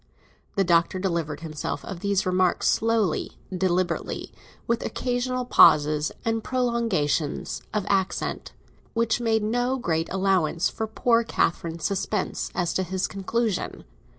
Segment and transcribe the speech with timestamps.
[0.55, 4.33] The Doctor delivered himself of these remarks slowly, deliberately,
[4.65, 8.51] with occasional pauses and prolongations of accent,
[8.95, 13.83] which made no great allowance for poor Catherine's suspense as to his conclusion.